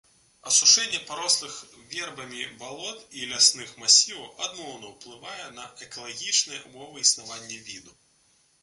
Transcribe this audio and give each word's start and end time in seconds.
Асушэнне 0.51 0.99
парослых 1.09 1.57
вербамі 1.91 2.47
балот 2.63 3.05
і 3.19 3.29
лясных 3.35 3.77
масіваў 3.83 4.27
адмоўна 4.49 4.91
ўплывае 4.95 5.47
на 5.61 5.71
экалагічныя 5.89 6.65
ўмовы 6.67 7.07
існавання 7.09 7.63
віду. 7.71 7.97